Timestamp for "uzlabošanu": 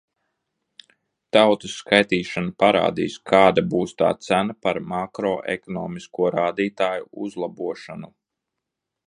7.29-8.13